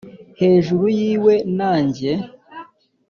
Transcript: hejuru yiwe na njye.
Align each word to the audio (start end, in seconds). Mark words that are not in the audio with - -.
hejuru 0.39 0.85
yiwe 0.99 1.33
na 1.57 1.71
njye. 1.85 2.11